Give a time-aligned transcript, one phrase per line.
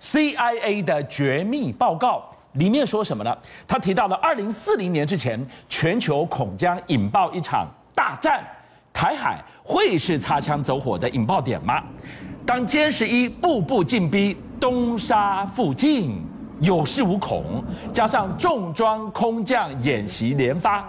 [0.00, 3.36] CIA 的绝密报告，里面说什么呢？
[3.68, 8.42] 他提到了二零四零年之前，全球恐将引爆一场大战，
[8.92, 11.82] 台海会是擦枪走火的引爆点吗？
[12.46, 16.20] 当歼十一步步进逼东沙附近，
[16.60, 17.62] 有恃无恐，
[17.92, 20.84] 加上重装空降演习连发，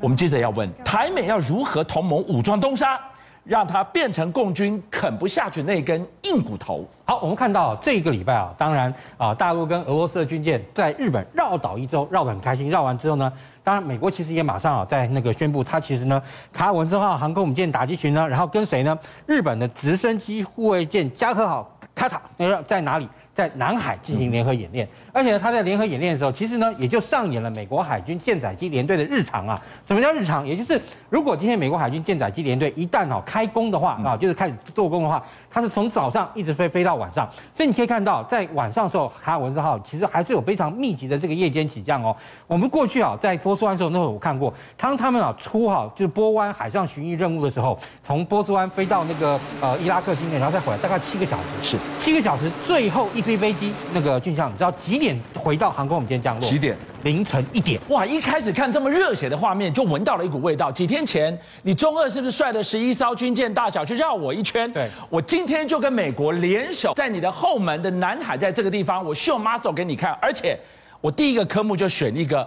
[0.00, 3.00] 我们接着要问台美要如何同盟武装东沙，
[3.44, 6.86] 让它变成共军啃不下去那根硬骨头？
[7.04, 12.70] 好，我们看到这一个礼拜啊，当然啊，大陆跟俄罗斯的军舰在日本绕岛一周，绕得很开心。
[12.70, 13.32] 绕完之后呢，
[13.64, 18.96] 当然美国其实也马上啊，在那个宣布，它其实呢，卡尔文森号航空母舰打击群呢，然后跟谁呢？
[19.26, 22.20] 日本的直升机护卫舰加贺号卡塔，
[22.64, 23.08] 在哪里？
[23.32, 24.86] 在南海进行联合演练。
[25.12, 29.60] 而且呢，他在联合演练的时候，其实呢，也就上演了美国海军舰载机联队的日常啊。
[29.86, 30.46] 什么叫日常？
[30.46, 37.28] 也就是如果今天美国海军舰载机联队一旦哦开工的话啊，就是开始做工的话，它是从早上一直飞飞到晚上。
[37.56, 42.16] 所以你可以看到，在晚上的时候，卡尔文斯号其实还是有非常密集的这个夜间起降哦。
[42.46, 51.70] 我们过去啊，在波斯湾的时候，那会儿我看过，当他们啊出哈就是波湾海上巡弋任务的时候，从波斯湾飞到那个呃伊拉克境内，然后再回来，大概七个小时。
[51.70, 56.48] 是七个小时，最后一批飞机那个俊相，你知道几点回到航空母舰降落？
[56.48, 56.76] 几点？
[57.02, 57.80] 凌晨一点。
[57.88, 58.04] 哇！
[58.04, 60.70] 一开始看这么热血的画面，就闻到了一股味道。
[60.70, 64.70] 几天前，你中二是不是率了十一艘军舰大小去绕我一圈？
[64.70, 70.12] 对，我今天就跟美国联手，在你的后门的南海，在这个地方，我秀 muscle 给你看。
[70.20, 70.56] 而且，
[71.00, 72.46] 我第一个科目就选一个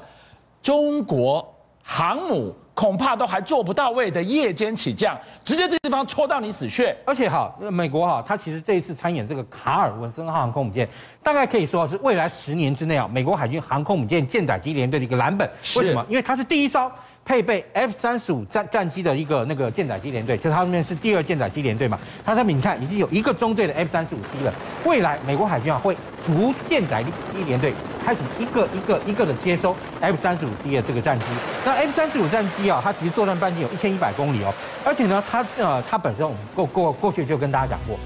[0.62, 1.52] 中国
[1.82, 2.56] 航母。
[2.74, 6.96] 恐怕都还做不到位的夜间起降，直接这地方戳到你死穴。
[7.06, 10.88] 而且哈，美国哈，他其实这一次参演这个卡尔文森号航空母舰，
[11.22, 15.48] 大概可以说是未来十年之内啊，美国海军航空母舰舰载机联队的一个蓝本。
[15.78, 16.04] 为什么？
[16.10, 16.92] 因为它是第一艘
[17.24, 22.00] 配备 F 三十五战战机的一个那个舰载机联队，就它那边是第二舰载机联队嘛。
[22.26, 24.54] 它上面你看已经有一个中队的 F 三十五 C 了。
[24.84, 27.72] 未来美国海军啊会逐舰载机联队。
[28.06, 31.26] 开始一个一个一个的接收 F 三十五 C 的这个战机，
[31.66, 34.54] 那 F 三十五战机啊，它其实作战半径有一千一百公里哦，
[34.86, 37.98] 而且呢，它呃它本身我们过过过去就跟大家讲过，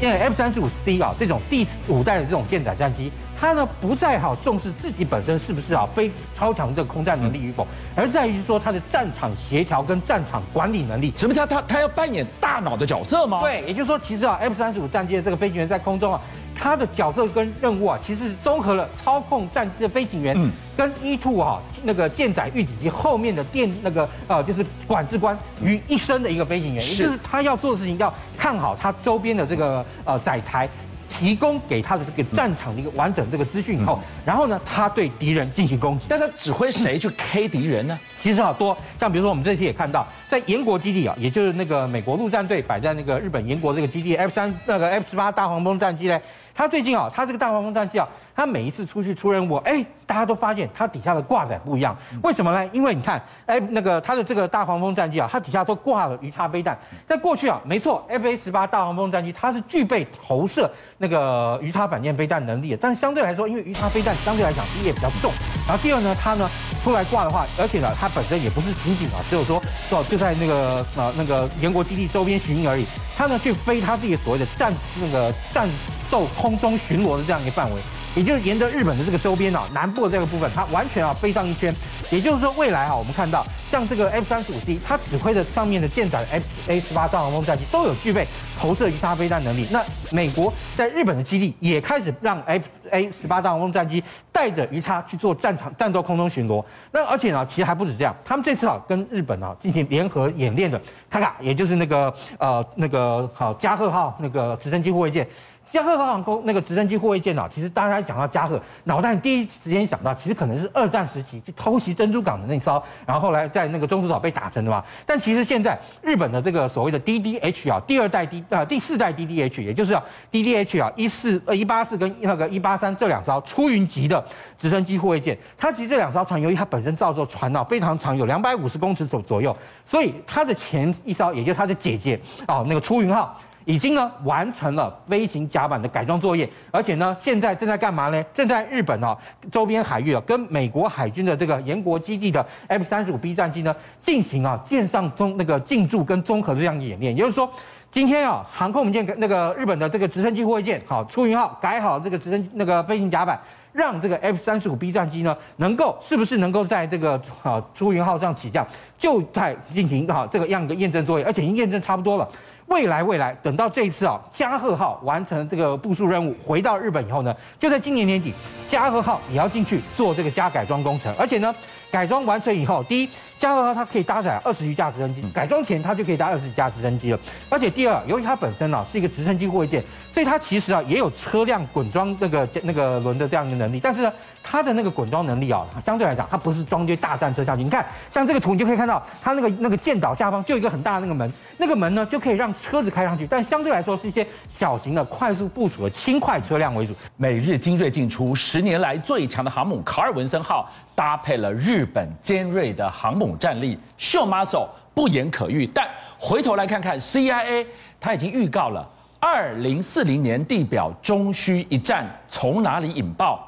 [0.00, 11.12] 因为 F 三十五 C 啊这种第五代的这种舰载战机，它呢不再好重视自己本身是不是啊非超强这个空战能力与否，而在于说它的战场协调跟战场管理能力。
[11.16, 13.40] 什么叫它它要扮演大脑的角色吗？
[13.42, 16.20] 对，也就是说，其实啊 F 三十五战机的这个飞行员在空中啊。
[16.54, 20.36] 他的角色跟任务啊，其实是综合了操控战机的飞行员，
[20.76, 30.68] 跟 E two 哈那个舰载预警机后面的电那个呃就是管制官于一身的一个飞行员，也就是他要做的事情，要看好他周边的这个呃载台，
[31.08, 36.06] 提供给他的这个战场的一个完整这个资讯以后，然后呢，他对敌人进行攻击。
[36.08, 37.98] 但是他指挥谁去 K 敌人呢？
[38.20, 46.20] 其实好多，像比如说我们这次也看到，在延国基地啊，也就是那个美国陆战队摆在那个日本延国这个基地 F 三那个 F 十八大黄蜂战机呢。
[46.54, 51.96] 他最近啊，他这个大黄蜂战机啊，他每一次出去出任务，哎，大家都发现他底下的挂载不一样。
[52.22, 52.68] 为什么呢？
[52.72, 56.76] 因为你看，哎，那个他的这个大黄蜂战机啊，它底下都挂了鱼叉飞弹。
[57.06, 60.68] 在过去啊，没错，F/A 十八大黄蜂战机它是具备投射
[60.98, 65.30] 那个鱼叉反舰飞弹能力的，但相对来说，因为鱼叉飞弹相对来讲第一也比较重，
[65.66, 66.50] 然后第二呢，它呢
[66.82, 72.84] 出来挂的话，而且呢，它本身也不是仅仅啊，只有说说就在那个呃那个延国基地周边巡弋而已，
[73.16, 75.68] 它呢去飞它自己所谓的战那个战。
[76.10, 77.76] 斗空中巡逻的这样一个范围，
[78.14, 81.74] 也就是沿着日本的这个周边啊，南部的这个部分，它完全啊飞上一圈。
[82.10, 88.24] 也就是说，未来啊，我们看到像这个 F 三十五 C，它指挥的上面的舰载 F A 十八大黄蜂战机都有具备
[88.56, 89.66] 投射鱼叉飞弹能力。
[89.72, 96.64] 那美国在日本的基地也开始让 F A 十八大黄蜂战机带着鱼叉去做战场战斗空中巡逻。
[96.92, 105.26] 那而且呢，其实还不止这样，他们这次啊跟日本啊进行联合演练的卡卡，也就是那个呃那个好加贺号那个直升机护卫舰。
[105.74, 114.84] 加贺航空那个直升机护卫舰啊，其实大家讲到加贺，脑袋第一时间想到，其实可能是二战时期去偷袭珍珠港的那艘，然后后来在那个中途岛被打沉的嘛。
[115.04, 124.24] 但其实现在日本的这个所谓的 DDH 啊，第二代 D 啊第四代 DDH，也就是 DDH 啊一四呃一八四跟那个一八三这两艘出云级的
[124.56, 132.16] 直升机护卫舰，它其实这两艘船由于它本身造作船啊非常长，有两百五十公尺左左右，所以它的前一艘，也就是它的姐姐
[132.46, 133.36] 啊那个出云号。
[133.64, 138.22] 已经呢完成了飞行甲板的改装作业，而且呢现在正在干嘛呢？
[138.34, 139.16] 正在日本啊
[139.50, 147.16] 周边海域啊跟美国海军的这个延国基地的 F 三十五 B 战机呢进行啊舰上中那个进驻跟综合这样的演练。
[147.16, 147.50] 也就是说，
[147.90, 153.40] 今天啊航空母舰那个日本的这个直升机护卫舰好出云号改好这个直升那个飞行甲板，
[153.72, 158.66] 让这个 F 三十五 B 战机呢能够是不是能够在这个啊出云号上起降，
[158.98, 162.28] 就在进行啊这个样的验证作业，而且已经验证差不多了。
[162.74, 168.34] 未来未来，等到这一次啊，加贺号完成这个部署任务，回到日本以后呢，就在今年年底，
[168.68, 171.54] 加贺号也要进去做这个加改装工程，而且呢，
[171.92, 177.18] 改装完成以后，第一，加贺号它可以搭载二十余架直升机，改装前它就可以搭二十架直升机了，
[177.48, 179.80] 而且第二，由于它本身啊是一个直升机护卫舰，
[180.12, 184.12] 所以它其实啊也有车辆滚装那个那个轮的这样一个能力，但是呢。
[184.46, 187.62] 它的那个滚装能力啊，相对来讲，它不是装堆大战车下去。
[187.62, 187.82] 你看，
[188.12, 193.26] 像这个图，你就可以看到，它那个那个舰岛下方就有一个很大的那个门，那个门呢就可以让车子开上去。
[193.26, 196.94] 但相对来说，是一些小型的、快速部署的轻快车辆为主。
[197.18, 205.66] 美日精锐进出，十年来最强的航母卡尔文森号，搭配了日本尖锐的航母战力，秀 muscle 不言可喻。
[205.66, 205.86] 但
[206.18, 207.66] 回头来看看 CIA，
[208.00, 208.88] 它已经预告了
[209.20, 213.46] 二零四零年地表终须一战，从哪里引爆？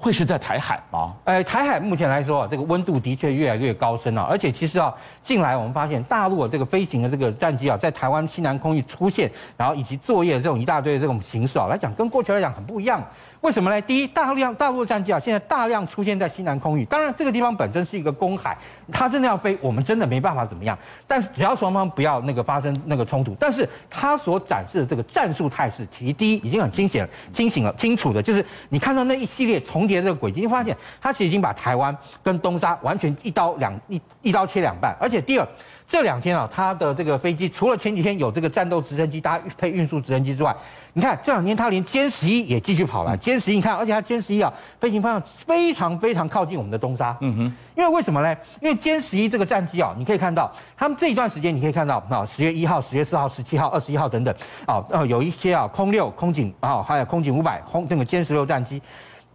[0.00, 1.12] 会是在台海吗？
[1.24, 13.02] 呃，台海目前来说啊，这个温度的确越来越高升了，而且其实啊，近来我们发现大陆的这个飞行的这个战机啊，在台湾西南空域出现，然后以及作业的这种一大堆的这种形式啊，来讲跟过去来讲很不一样。
[13.40, 13.80] 为什么呢？
[13.82, 16.84] 第一，大量大陆战机啊，现在大量出现在西南空域。
[16.86, 18.58] 当然，这个地方本身是一个公海，
[18.90, 20.76] 它真的要飞，我们真的没办法怎么样。
[21.06, 34.96] 但是，只要双方不要那个发生那个冲突，但是它所展示的这个战术态势，其第一已经很清醒、清醒了、清楚的，就是你看到那一系列重叠的这个轨迹，你发现它其实已经把台湾跟东沙完全一刀两一一刀切两半。
[35.00, 35.46] 而且第二，
[35.86, 40.54] 这两天啊，它的这个飞机除了前几天有这个战斗直升机搭配运输直升机之外，
[40.92, 43.16] 你看这两天它连歼十一也继续跑来。
[43.28, 47.14] 歼十一你看，而且它歼十一啊，飞行方向非常非常靠近我们的东沙。
[47.20, 47.54] 嗯哼。
[47.76, 48.34] 因为为什么呢？
[48.62, 54.34] 因为歼十一这个战机啊，你可以看到，他们这一段时间你可以看到啊，十月一号、十月四号、十七号、二十一号等等
[54.66, 58.80] 啊，呃，有一些啊，空六、空警啊，还有空警五百、空那个歼十六战机。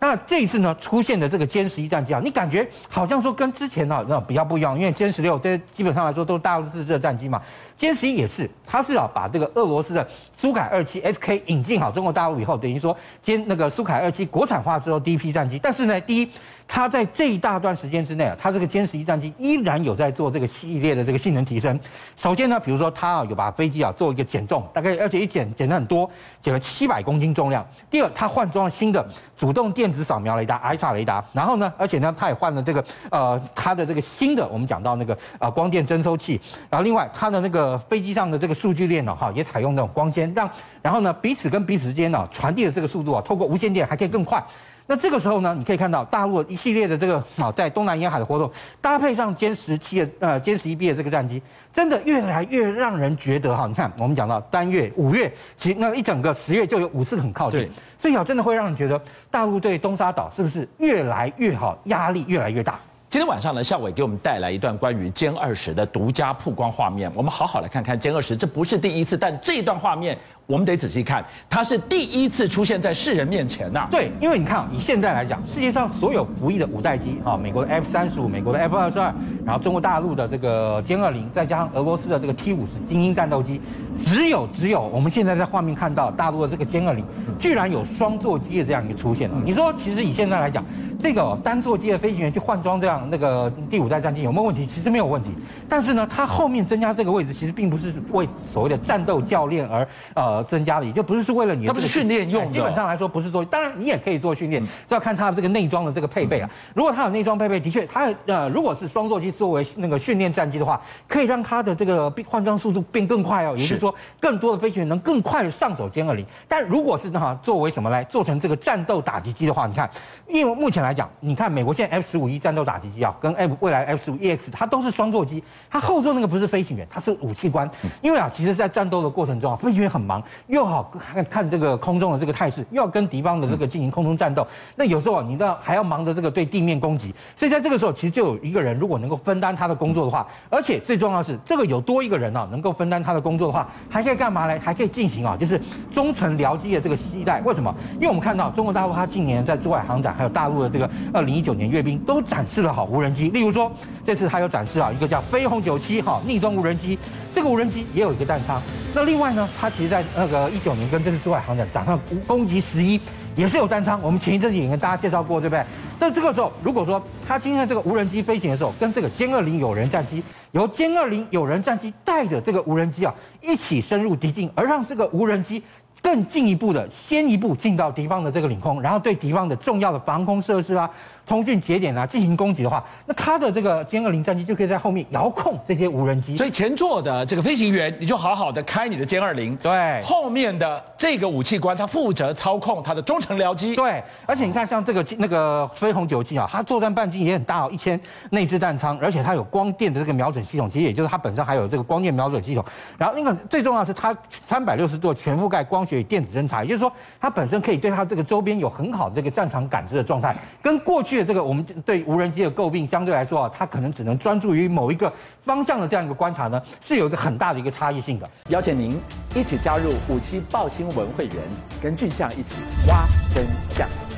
[0.04, 7.42] 那这一次呢，出现的这个歼十一战机啊，你感觉好像说跟之前呢那比较不一样，因为歼十六这基本上来说都是大陆自制的战机嘛，
[7.80, 10.06] 歼十一也是，它是啊把这个俄罗斯的
[10.36, 16.30] 苏凯二七 SK 引进好中国大陆以后，等于说歼那个苏凯二七国产化之后第一批战机，但是呢，第一。
[16.68, 21.80] 它在这一大段时间之内啊，它这个歼十一战机依然有在做这个系列的这个性能提升。
[22.18, 26.10] 首先呢，比如说它啊有把飞机啊做一个减重，大概而且一减减的很多，
[26.42, 27.66] 减了七百公斤重量。
[27.90, 29.06] 第二，它换装了新的
[29.38, 31.24] 主动电子扫描雷达 ISA 雷达。
[31.34, 36.42] 然后呢，而且呢，它也换了这个呃它的这个新的我们讲到那个呃光电侦收器。
[36.70, 40.50] 然后另外它的那个飞机上的这个数据链呢哈也采用那种光纤，让
[40.82, 44.44] 然后呢彼此跟彼此之间呢传递的这个速度啊透过无线电还可以更快。
[44.86, 48.52] 那这个时候呢，你可以看到大陆一系列的这个啊，在东南沿海的活动，
[48.82, 51.42] 搭配上歼十七的呃歼十一 B 的这个战机，
[51.74, 59.02] 真的越来越让人觉得哈，你看我们讲到单月五月，其实那一整个十月就有五次很靠近，所以啊，真的会让人觉得
[59.32, 62.78] 大陆对东沙岛是不是越来越好，压力越来越大。
[63.10, 70.18] 今天晚上呢，夏伟给我们带来一段关于歼二十的独家曝光画面，我们好好来看看歼二十，这不是第一次，但这一段画面。
[70.46, 73.88] 我们得仔细看，它是第一次出现在世人面前呐、啊。
[73.90, 79.14] 对，因为你看，以现在来讲，世界上所有服役的五代机啊，美国的 F 三十五，美国的 F 二十二，
[79.46, 83.62] 然后中国大陆的这个歼二零，再加上俄罗斯的这个 T 五十精英战斗机，
[83.98, 87.06] 只有只有我们现在在画面看到大陆的这个歼二零，
[87.40, 89.30] 居然有双座机的这样一个出现。
[89.46, 90.64] 你说，其实以现在来讲，
[91.02, 94.66] 这个单座机的飞行员去换装这样那个第五代战机有没有问题？
[94.66, 95.32] 其实没有问题。
[95.70, 101.16] 但是呢，它后面增加这个位置，其实并不是为所谓的战斗教练而呃增加的，也就不。
[101.16, 102.52] 是是为了你，它不是训练用的。
[102.52, 106.50] 基本上来说不是做，当然你也可以做训练，这要看它的这个内装的这个配备啊。
[106.74, 113.54] 如果它有内装配备，的确，它呃，如果是双座机作为那个训练战机的话，可以让它的这个换装速度变更快哦。
[113.56, 116.26] 也就是说，更多的飞行员能更快的上手歼二零。
[116.48, 119.90] 但如果是哈作为什么来做成这个战斗打击机的话，你看，
[120.28, 127.70] 因为目前来讲，你看美国现在 F 十五 E 战斗打击机啊，跟 F 未来 F 十五 EX 它都是双座机，它后座那个不是飞行员，它是武器官。
[128.02, 131.44] 因为啊，其实在战斗的过程中啊，飞行员很忙，又好看看。
[131.54, 144.60] 这个空中的这个态势，又要跟敌方的这个进行空中战斗，那有时候啊，你都要还要忙着这个对地面攻击，所以在这个时候，其实就有一个人，如果能够分担他的工作的话，而且最重要是，这个有多一个人啊，能够分担他的工作的话，还可以干嘛呢？
[144.60, 145.62] 还可以进行啊，就是
[145.92, 147.40] 中程僚机的这个携带。
[147.42, 147.72] 为什么？
[147.96, 153.30] 因为我们看到中国大陆它近年在珠海航展，还有大陆的这个二零一九年阅兵，都展示了好无人机。
[153.30, 153.72] 例如说，
[154.04, 156.98] 这次它有展示啊一个叫飞鸿九七哈逆装无人机，
[157.36, 158.60] 这个无人机也有一个弹仓。
[158.96, 163.00] 那另外呢，它其实在那个一九年跟这次珠海航展展上攻击十一
[163.36, 165.66] 也是有单仓，我们前一阵子也跟大家介绍过，对不对？
[166.00, 175.64] 但这个时候，如果说他今天这个无人机飞行的时候，跟这个歼二零有人战机由歼二零有人战机带着这个无人机啊一起深入敌境，而让这个无人机
[176.04, 180.88] 更进一步的先一步进到敌方的这个领空，然后对敌方的重要的防空设施啊。
[181.26, 186.36] 通讯节点啊，进行攻击的话，那它的这个歼二零战机就可以在后面遥控这些无人机。
[186.36, 189.56] 所以前座的这个飞行员，你就好好的开你的歼二零。
[189.56, 190.02] 对。
[190.02, 193.74] 后面的这个武器官，他负责操控他的中程僚机。
[193.74, 194.04] 对。
[194.26, 197.98] 而且你看，像这个那个飞鸿九机啊，它作战半径也很大哦，一千
[198.32, 202.62] 内置弹仓，而且它有光电的这个瞄准系统，其实也就是它本身还有这个光电瞄准系统。
[202.98, 212.04] 然后那个最重要的是它三百六十度全覆盖光学对电子侦察，也就是说它本身可以对它这个周边有很好的这个战场感知的状态，跟过去的这个我们对。
[212.06, 215.12] 无人机的诟病，相对来说啊，它可能只能专注于某一个
[215.44, 218.30] 方向的这样一个观察呢，是有一个很大的一个差异性的。
[218.50, 219.00] 邀请您
[219.34, 221.38] 一起加入虎七报新闻会员，
[221.82, 222.56] 跟俊相一起
[222.88, 224.13] 挖真相。